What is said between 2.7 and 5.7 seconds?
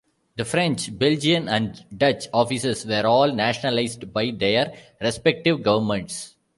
were all nationalised by their respective